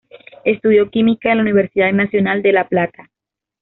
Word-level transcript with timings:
Estudió 0.45 0.89
química 0.89 1.29
en 1.29 1.37
la 1.37 1.43
Universidad 1.43 1.93
Nacional 1.93 2.41
de 2.41 2.53
La 2.53 2.67
Plata. 2.67 3.11